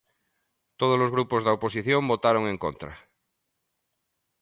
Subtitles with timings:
[0.79, 2.93] Todos os grupos da oposición votaron en contra.